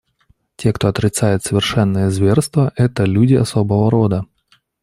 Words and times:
Те, 0.55 0.73
кто 0.73 0.87
отрицает 0.87 1.43
совершенные 1.43 2.09
зверства,— 2.09 2.71
это 2.75 3.03
люди 3.05 3.35
особого 3.35 3.91
рода. 3.91 4.25